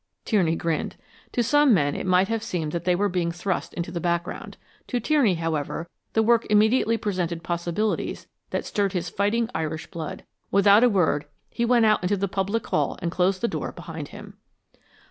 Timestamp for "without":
10.49-10.83